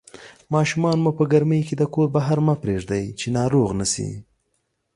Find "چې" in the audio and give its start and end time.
3.19-3.27